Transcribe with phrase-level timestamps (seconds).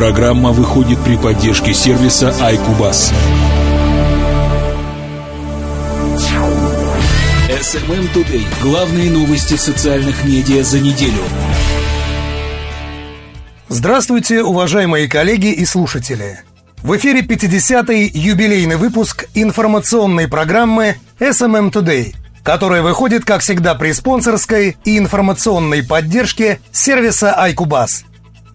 [0.00, 3.12] Программа выходит при поддержке сервиса iCubus.
[7.50, 8.46] SMM Today.
[8.62, 11.22] Главные новости социальных медиа за неделю.
[13.68, 16.40] Здравствуйте, уважаемые коллеги и слушатели.
[16.78, 24.78] В эфире 50-й юбилейный выпуск информационной программы SMM Today, которая выходит, как всегда, при спонсорской
[24.82, 28.04] и информационной поддержке сервиса iCubus–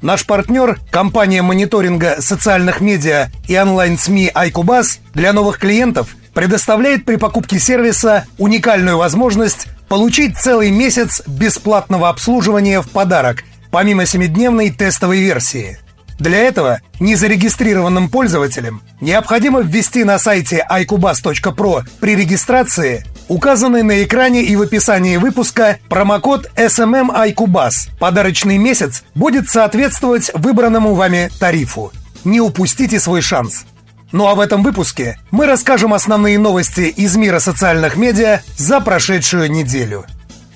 [0.05, 7.57] Наш партнер, компания мониторинга социальных медиа и онлайн-СМИ iCubus для новых клиентов предоставляет при покупке
[7.57, 15.79] сервиса уникальную возможность получить целый месяц бесплатного обслуживания в подарок, помимо 7-дневной тестовой версии.
[16.19, 24.55] Для этого незарегистрированным пользователям необходимо ввести на сайте iCubus.pro при регистрации указанный на экране и
[24.55, 27.89] в описании выпуска промокод SMM iCubus.
[27.99, 31.91] Подарочный месяц будет соответствовать выбранному вами тарифу.
[32.23, 33.65] Не упустите свой шанс.
[34.11, 39.51] Ну а в этом выпуске мы расскажем основные новости из мира социальных медиа за прошедшую
[39.51, 40.05] неделю.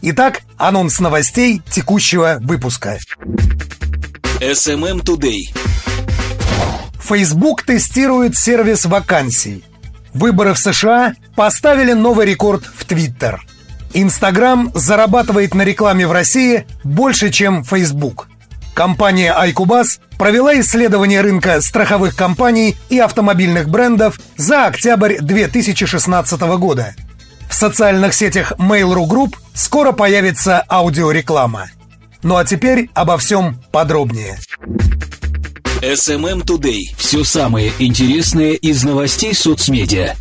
[0.01, 2.97] Итак, анонс новостей текущего выпуска.
[4.39, 5.53] SMM Today.
[7.03, 9.63] Facebook тестирует сервис вакансий.
[10.13, 13.41] Выборы в США поставили новый рекорд в Твиттер.
[13.93, 18.27] Инстаграм зарабатывает на рекламе в России больше, чем Facebook.
[18.73, 26.93] Компания iCubus провела исследование рынка страховых компаний и автомобильных брендов за октябрь 2016 года.
[27.49, 31.69] В социальных сетях Mail.ru Group скоро появится аудиореклама.
[32.21, 34.37] Ну а теперь обо всем подробнее.
[35.81, 36.93] SMM Today.
[36.97, 40.15] Все самое интересное из новостей соцмедиа.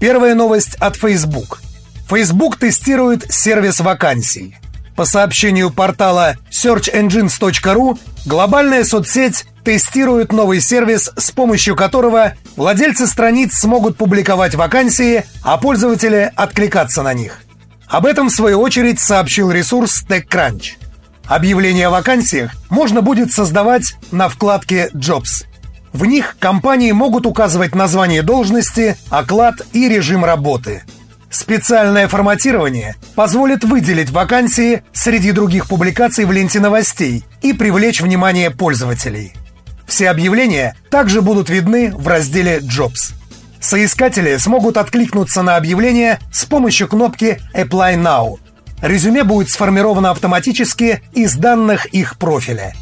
[0.00, 1.60] Первая новость от Facebook.
[2.08, 4.56] Facebook тестирует сервис вакансий.
[4.96, 13.96] По сообщению портала searchengines.ru, глобальная соцсеть тестирует новый сервис, с помощью которого владельцы страниц смогут
[13.96, 17.42] публиковать вакансии, а пользователи откликаться на них.
[17.86, 20.70] Об этом, в свою очередь, сообщил ресурс TechCrunch–
[21.28, 25.44] Объявления о вакансиях можно будет создавать на вкладке «Jobs».
[25.92, 30.84] В них компании могут указывать название должности, оклад и режим работы.
[31.30, 39.32] Специальное форматирование позволит выделить вакансии среди других публикаций в ленте новостей и привлечь внимание пользователей.
[39.86, 43.14] Все объявления также будут видны в разделе «Jobs».
[43.60, 48.38] Соискатели смогут откликнуться на объявление с помощью кнопки «Apply Now»,
[48.86, 52.74] резюме будет сформировано автоматически из данных их профиля.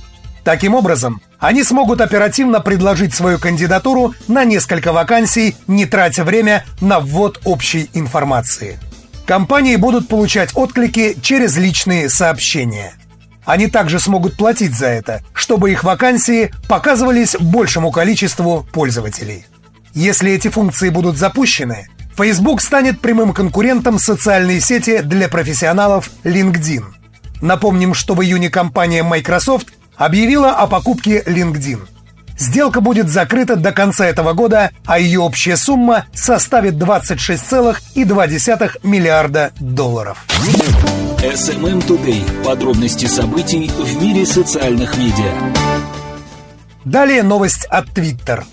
[0.45, 7.01] Таким образом, они смогут оперативно предложить свою кандидатуру на несколько вакансий, не тратя время на
[7.01, 8.79] ввод общей информации.
[9.27, 12.93] Компании будут получать отклики через личные сообщения.
[13.47, 19.47] Они также смогут платить за это, чтобы их вакансии показывались большему количеству пользователей.
[19.95, 26.85] Если эти функции будут запущены, Facebook станет прямым конкурентом социальной сети для профессионалов LinkedIn.
[27.41, 31.81] Напомним, что в июне компания Microsoft объявила о покупке LinkedIn.
[32.37, 40.25] Сделка будет закрыта до конца этого года, а ее общая сумма составит 26,2 миллиарда долларов.
[41.19, 42.45] SMM Today.
[42.45, 45.33] Подробности событий в мире социальных медиа.
[46.85, 48.45] Далее новость от Twitter.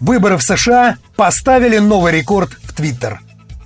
[0.00, 3.18] Выборы в США поставили новый рекорд Twitter.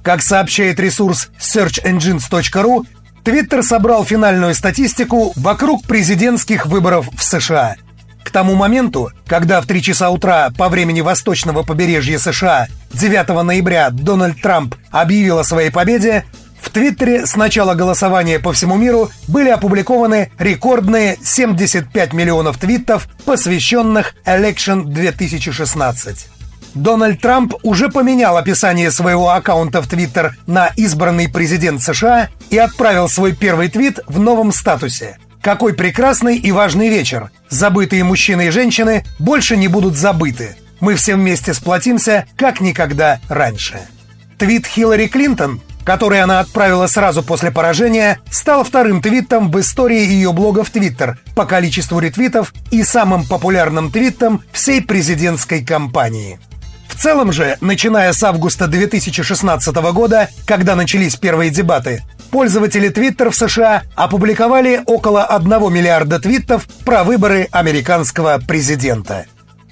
[0.02, 2.86] Как сообщает ресурс searchengines.ru,
[3.24, 7.76] Twitter собрал финальную статистику вокруг президентских выборов в США.
[8.22, 13.90] К тому моменту, когда в 3 часа утра по времени восточного побережья США 9 ноября
[13.90, 16.24] Дональд Трамп объявил о своей победе,
[16.60, 24.14] в Твиттере с начала голосования по всему миру были опубликованы рекордные 75 миллионов твитов, посвященных
[24.26, 26.29] Election 2016.
[26.74, 33.08] Дональд Трамп уже поменял описание своего аккаунта в Твиттер на «избранный президент США» и отправил
[33.08, 35.18] свой первый твит в новом статусе.
[35.42, 37.30] Какой прекрасный и важный вечер.
[37.48, 40.56] Забытые мужчины и женщины больше не будут забыты.
[40.80, 43.80] Мы все вместе сплотимся, как никогда раньше.
[44.38, 50.32] Твит Хиллари Клинтон, который она отправила сразу после поражения, стал вторым твитом в истории ее
[50.32, 56.38] блога в Твиттер по количеству ретвитов и самым популярным твитом всей президентской кампании
[57.00, 63.82] целом же, начиная с августа 2016 года, когда начались первые дебаты, пользователи Twitter в США
[63.94, 69.24] опубликовали около 1 миллиарда твитов про выборы американского президента.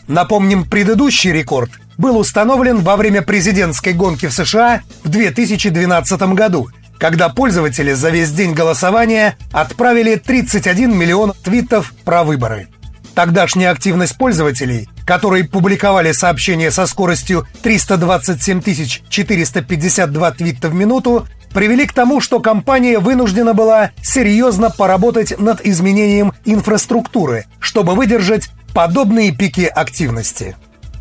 [0.06, 7.28] Напомним, предыдущий рекорд был установлен во время президентской гонки в США в 2012 году, когда
[7.28, 12.69] пользователи за весь день голосования отправили 31 миллион твитов про выборы.
[13.14, 18.60] Тогдашняя активность пользователей, которые публиковали сообщения со скоростью 327
[19.08, 26.34] 452 твита в минуту, привели к тому, что компания вынуждена была серьезно поработать над изменением
[26.44, 30.56] инфраструктуры, чтобы выдержать подобные пики активности.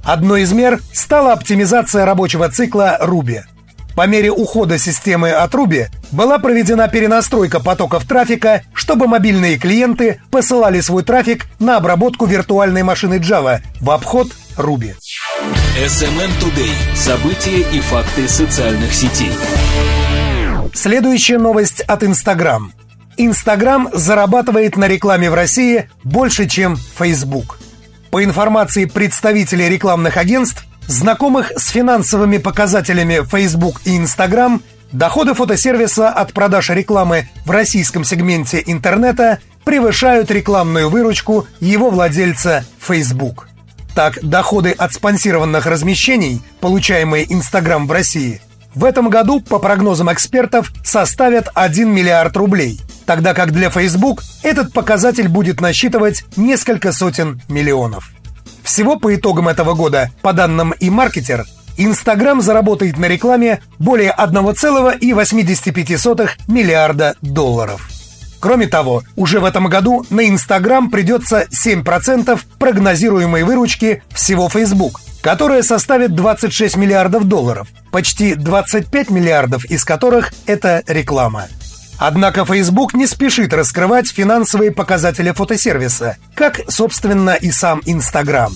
[0.05, 3.41] Одной из мер стала оптимизация рабочего цикла Ruby.
[3.97, 10.81] По мере ухода системы от Ruby была проведена перенастройка потоков трафика, чтобы мобильные клиенты посылали
[10.81, 14.93] свой трафик на обработку виртуальной машины Java в обход Ruby.
[15.83, 16.95] SMM Today.
[16.95, 19.31] События и факты социальных сетей.
[20.75, 22.73] Следующая новость от Instagram.
[23.17, 27.57] Instagram зарабатывает на рекламе в России больше, чем Facebook.
[28.11, 34.61] По информации представителей рекламных агентств, знакомых с финансовыми показателями Facebook и Instagram,
[34.91, 43.49] доходы фотосервиса от продаж рекламы в российском сегменте интернета превышают рекламную выручку его владельца Facebook.
[43.93, 48.41] Так, доходы от спонсированных размещений, получаемые Instagram в России,
[48.77, 54.71] в этом году, по прогнозам экспертов, составят 1 миллиард рублей, тогда как для Facebook этот
[54.71, 58.11] показатель будет насчитывать несколько сотен миллионов.
[58.67, 61.45] Всего по итогам этого года, по данным и маркетер,
[61.77, 67.89] Инстаграм заработает на рекламе более 1,85 миллиарда долларов.
[68.41, 75.63] Кроме того, уже в этом году на Инстаграм придется 7% прогнозируемой выручки всего Facebook, которая
[75.63, 81.45] составит 26 миллиардов долларов, почти 25 миллиардов из которых это реклама.
[81.97, 88.53] Однако Facebook не спешит раскрывать финансовые показатели фотосервиса, как, собственно, и сам Instagram.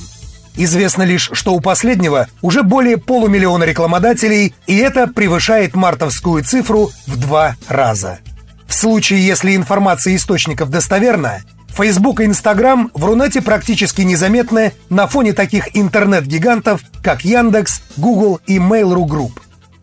[0.55, 7.17] Известно лишь, что у последнего уже более полумиллиона рекламодателей, и это превышает мартовскую цифру в
[7.17, 8.19] два раза.
[8.67, 15.33] В случае, если информация источников достоверна, Facebook и Instagram в Рунете практически незаметны на фоне
[15.33, 19.39] таких интернет-гигантов, как Яндекс, Google и Mail.ru Group.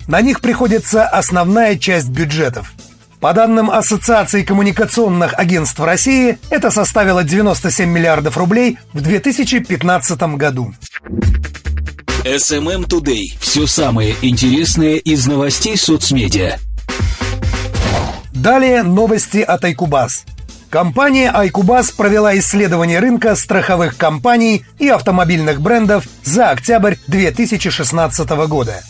[0.06, 2.72] На них приходится основная часть бюджетов–
[3.20, 10.72] по данным Ассоциации коммуникационных агентств России, это составило 97 миллиардов рублей в 2015 году.
[12.24, 13.36] SMM Today.
[13.40, 16.58] Все самое интересное из новостей соцмедиа.
[18.32, 20.24] Далее новости от Айкубас.
[20.70, 28.82] Компания Айкубас провела исследование рынка страховых компаний и автомобильных брендов за октябрь 2016 года.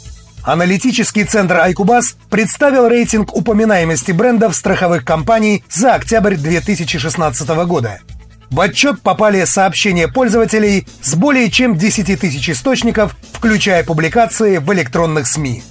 [0.48, 8.00] Аналитический центр Айкубас представил рейтинг упоминаемости брендов страховых компаний за октябрь 2016 года.
[8.48, 15.26] В отчет попали сообщения пользователей с более чем 10 тысяч источников, включая публикации в электронных
[15.26, 15.62] СМИ.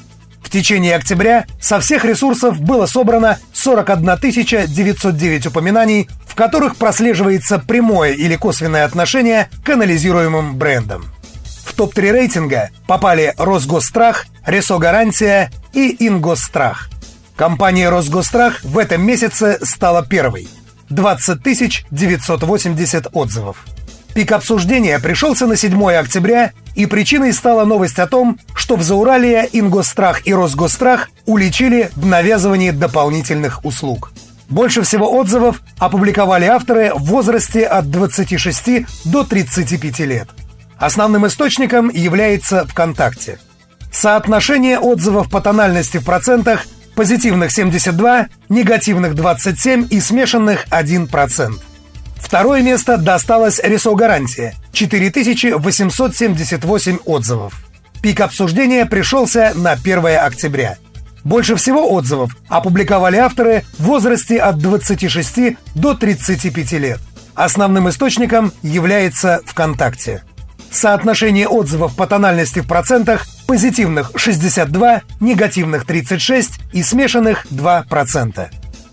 [0.44, 4.19] В течение октября со всех ресурсов было собрано 41
[4.68, 11.17] 909 упоминаний, в которых прослеживается прямое или косвенное отношение к анализируемым брендам
[11.77, 16.89] топ-3 рейтинга попали Росгосстрах, Ресогарантия и Ингосстрах.
[17.35, 20.50] Компания Росгосстрах в этом месяце стала первой.
[20.89, 23.65] 20 980 отзывов.
[24.15, 29.47] Пик обсуждения пришелся на 7 октября, и причиной стала новость о том, что в Заурале
[29.51, 34.12] Ингосстрах и Росгосстрах уличили в навязывании дополнительных услуг.
[34.50, 40.30] Больше всего отзывов опубликовали авторы в возрасте от 26 до 35 лет–
[40.80, 43.40] Основным источником является ВКонтакте.
[43.92, 46.66] Соотношение отзывов по тональности в процентах
[46.96, 51.60] позитивных 72, негативных 27 и смешанных 1%.
[52.16, 57.54] Второе место досталось Ресо-гарантия– 4878 отзывов.
[58.02, 60.78] Пик обсуждения пришелся на 1 октября.
[61.24, 67.00] Больше всего отзывов опубликовали авторы в возрасте от 26 до 35 лет.
[67.36, 70.24] Основным источником является ВКонтакте.
[70.71, 78.47] Соотношение отзывов по тональности в процентах позитивных 62, негативных 36 и смешанных 2%.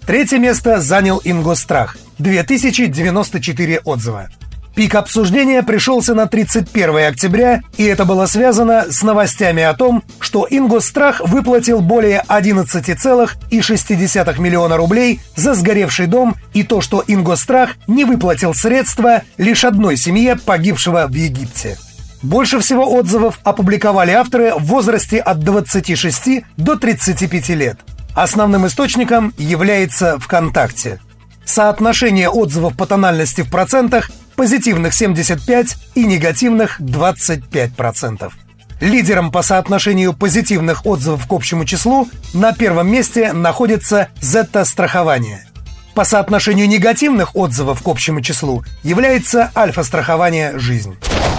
[0.06, 4.28] Третье место занял Ингострах– 2094 отзыва.
[4.74, 10.48] Пик обсуждения пришелся на 31 октября, и это было связано с новостями о том, что
[10.50, 18.52] Ингосстрах выплатил более 11,6 миллиона рублей за сгоревший дом и то, что Ингосстрах не выплатил
[18.52, 21.78] средства лишь одной семье погибшего в Египте.
[22.22, 27.78] Больше всего отзывов опубликовали авторы в возрасте от 26 до 35 лет.
[28.16, 30.98] Основным источником является ВКонтакте.
[31.44, 38.32] Соотношение отзывов по тональности в процентах позитивных 75 и негативных 25%.
[38.80, 45.46] Лидером по соотношению позитивных отзывов к общему числу на первом месте находится Zeta страхование.
[45.94, 50.96] по соотношению негативных отзывов к общему числу является альфа-страхование «Жизнь».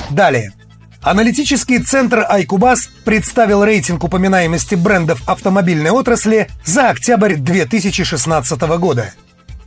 [0.10, 0.54] Далее.
[1.02, 9.14] Аналитический центр Айкубас представил рейтинг упоминаемости брендов автомобильной отрасли за октябрь 2016 года.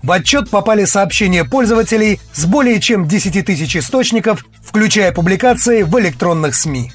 [0.03, 6.55] В отчет попали сообщения пользователей с более чем 10 тысяч источников, включая публикации в электронных
[6.55, 6.93] СМИ.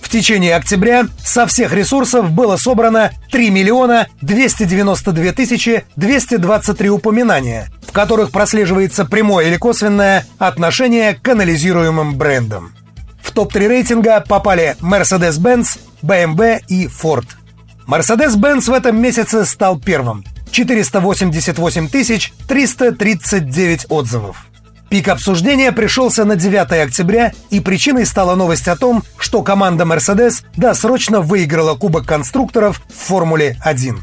[0.00, 7.90] В течение октября со всех ресурсов было собрано 3 миллиона 292 тысячи 223 упоминания, в
[7.90, 12.72] которых прослеживается прямое или косвенное отношение к анализируемым брендам.
[13.20, 17.26] В топ-3 рейтинга попали Mercedes-Benz, BMW и Ford.
[17.88, 20.24] Mercedes-Benz в этом месяце стал первым.
[20.56, 21.88] 488
[22.48, 24.46] 339 отзывов.
[24.88, 30.44] Пик обсуждения пришелся на 9 октября, и причиной стала новость о том, что команда Mercedes
[30.56, 34.00] досрочно выиграла Кубок конструкторов в Формуле 1.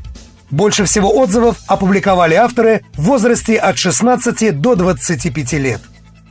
[0.51, 5.81] Больше всего отзывов опубликовали авторы в возрасте от 16 до 25 лет.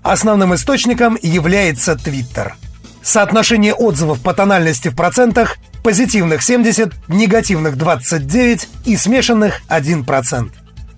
[0.02, 2.52] Основным источником является Twitter–
[3.02, 10.50] Соотношение отзывов по тональности в процентах позитивных 70, негативных 29 и смешанных 1%.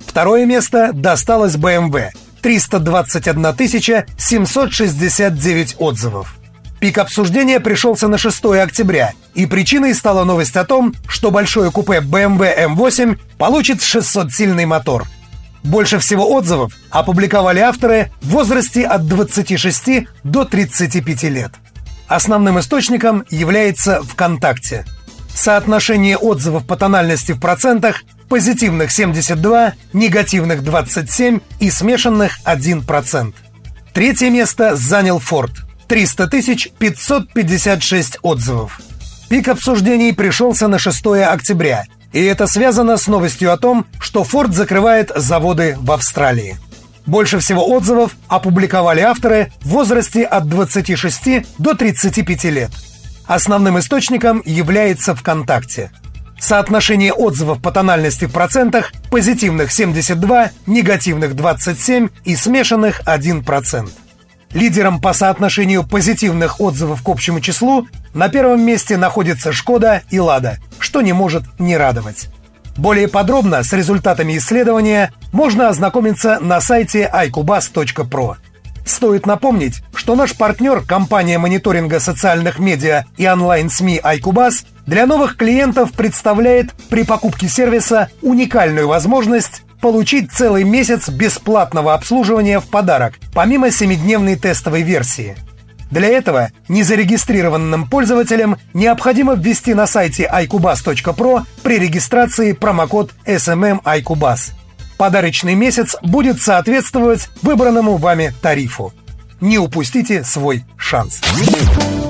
[0.06, 2.10] Второе место досталось BMW–
[2.42, 6.34] 321 769 отзывов.
[6.78, 12.00] Пик обсуждения пришелся на 6 октября, и причиной стала новость о том, что большое купе
[12.00, 15.06] BMW M8 получит 600-сильный мотор.
[15.62, 21.52] Больше всего отзывов опубликовали авторы в возрасте от 26 до 35 лет.
[22.08, 24.84] Основным источником является ВКонтакте.
[25.34, 33.34] Соотношение отзывов по тональности в процентах позитивных 72, негативных 27 и смешанных 1%.
[33.92, 35.52] Третье место занял Ford.
[35.88, 36.28] 300
[36.78, 38.80] 556 отзывов.
[39.28, 44.52] Пик обсуждений пришелся на 6 октября, и это связано с новостью о том, что Ford
[44.52, 46.56] закрывает заводы в Австралии.
[47.06, 52.70] Больше всего отзывов опубликовали авторы в возрасте от 26 до 35 лет.
[53.26, 55.90] Основным источником является ВКонтакте.
[56.38, 63.90] Соотношение отзывов по тональности в процентах позитивных 72, негативных 27 и смешанных 1%.
[64.52, 70.58] Лидером по соотношению позитивных отзывов к общему числу на первом месте находится Шкода и Лада,
[70.78, 72.28] что не может не радовать.
[72.76, 78.36] Более подробно с результатами исследования можно ознакомиться на сайте iCubas.pro.
[78.84, 85.92] Стоит напомнить, что наш партнер, компания мониторинга социальных медиа и онлайн-СМИ iCubas, для новых клиентов
[85.92, 94.36] представляет при покупке сервиса уникальную возможность получить целый месяц бесплатного обслуживания в подарок, помимо 7-дневной
[94.36, 95.36] тестовой версии–
[95.90, 104.52] для этого незарегистрированным пользователям необходимо ввести на сайте iCubas.pro при регистрации промокод SMMiCubas.
[104.96, 108.92] Подарочный месяц будет соответствовать выбранному вами тарифу.
[109.40, 111.20] Не упустите свой шанс.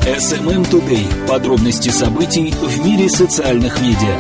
[0.03, 1.27] SMM Today.
[1.27, 4.17] Подробности событий в мире социальных медиа.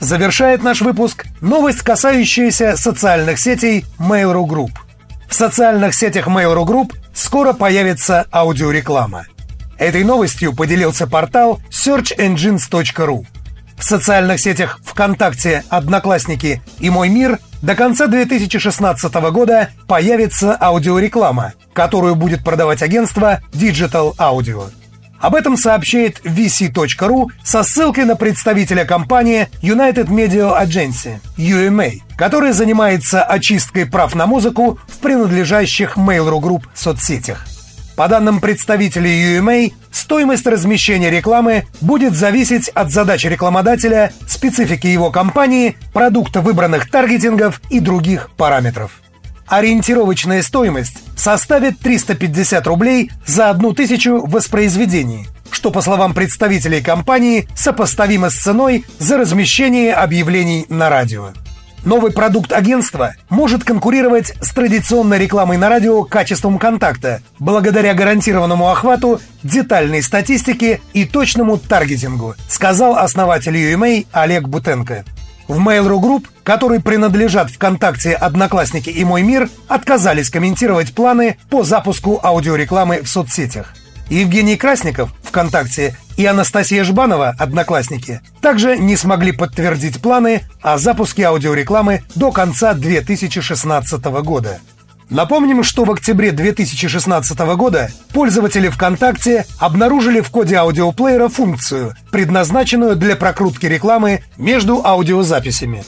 [0.00, 4.70] Завершает наш выпуск новость, касающаяся социальных сетей Mail.ru Group.
[5.30, 9.26] В социальных сетях Mail.ru Group скоро появится аудиореклама.
[9.78, 13.24] Этой новостью поделился портал searchengines.ru.
[13.78, 22.16] В социальных сетях ВКонтакте, Одноклассники и Мой мир до конца 2016 года появится аудиореклама, которую
[22.16, 24.64] будет продавать агентство Digital Audio.
[25.20, 33.22] Об этом сообщает vc.ru со ссылкой на представителя компании United Media Agency, UMA, который занимается
[33.22, 37.46] очисткой прав на музыку в принадлежащих Mail.ru Group соцсетях.
[37.96, 45.76] По данным представителей UMA, стоимость размещения рекламы будет зависеть от задач рекламодателя, специфики его компании,
[45.92, 49.02] продукта выбранных таргетингов и других параметров.
[49.50, 58.30] Ориентировочная стоимость составит 350 рублей за одну тысячу воспроизведений, что, по словам представителей компании, сопоставимо
[58.30, 61.30] с ценой за размещение объявлений на радио.
[61.84, 69.20] Новый продукт агентства может конкурировать с традиционной рекламой на радио качеством контакта, благодаря гарантированному охвату,
[69.42, 75.04] детальной статистике и точному таргетингу, сказал основатель UMA Олег Бутенко.
[75.50, 82.20] В Mail.ru Group, который принадлежат ВКонтакте, Одноклассники и Мой мир, отказались комментировать планы по запуску
[82.22, 83.74] аудиорекламы в соцсетях.
[84.10, 92.04] Евгений Красников, ВКонтакте, и Анастасия Жбанова, Одноклассники, также не смогли подтвердить планы о запуске аудиорекламы
[92.14, 94.60] до конца 2016 года.
[95.10, 103.16] Напомним, что в октябре 2016 года пользователи ВКонтакте обнаружили в коде аудиоплеера функцию, предназначенную для
[103.16, 105.84] прокрутки рекламы между аудиозаписями.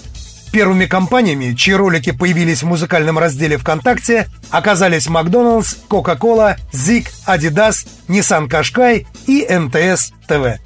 [0.51, 8.49] Первыми компаниями, чьи ролики появились в музыкальном разделе ВКонтакте, оказались Макдоналдс, Coca-Cola, Zig, Adidas, Nissan
[8.49, 10.59] Qashqai и МТС ТВ.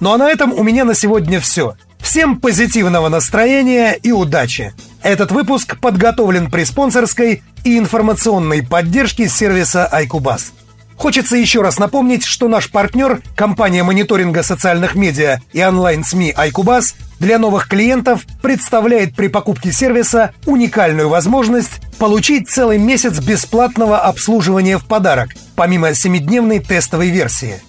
[0.00, 1.74] Ну а на этом у меня на сегодня все.
[2.00, 4.72] Всем позитивного настроения и удачи!
[5.02, 10.52] Этот выпуск подготовлен при спонсорской и информационной поддержке сервиса iCubus.
[10.96, 17.38] Хочется еще раз напомнить, что наш партнер, компания мониторинга социальных медиа и онлайн-СМИ iCubus, для
[17.38, 25.30] новых клиентов представляет при покупке сервиса уникальную возможность получить целый месяц бесплатного обслуживания в подарок,
[25.56, 27.62] помимо 7-дневной тестовой версии.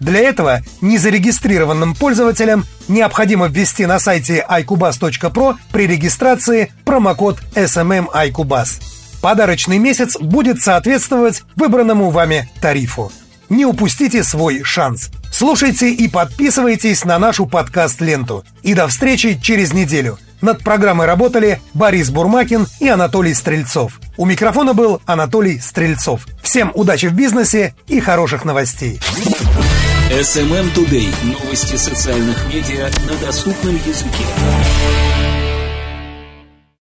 [0.00, 8.80] Для этого незарегистрированным пользователям необходимо ввести на сайте iCubus.pro при регистрации промокод SMMiCubus.
[9.20, 13.10] Подарочный месяц будет соответствовать выбранному вами тарифу.
[13.48, 15.10] Не упустите свой шанс.
[15.32, 18.44] Слушайте и подписывайтесь на нашу подкаст-ленту.
[18.62, 20.18] И до встречи через неделю.
[20.40, 24.00] Над программой работали Борис Бурмакин и Анатолий Стрельцов.
[24.16, 26.26] У микрофона был Анатолий Стрельцов.
[26.42, 29.00] Всем удачи в бизнесе и хороших новостей.
[30.10, 31.14] SMM Today.
[31.22, 34.24] Новости социальных медиа на доступном языке.